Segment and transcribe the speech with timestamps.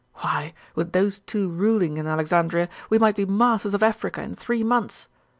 [0.15, 4.63] Why, with those two ruling in Alexandria, we might be masters of Africa in three
[4.63, 5.07] months.